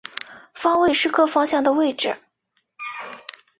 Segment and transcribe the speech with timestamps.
[0.55, 2.17] 方位是各方向的位置。